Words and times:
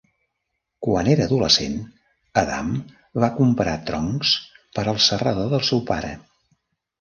Quan 0.85 1.09
era 1.11 1.27
adolescent, 1.29 1.75
Adam 2.43 2.71
va 3.25 3.29
comprar 3.41 3.75
troncs 3.91 4.33
per 4.79 4.87
al 4.95 4.99
serrador 5.11 5.53
del 5.53 5.65
seu 5.69 5.85
pare. 5.93 6.13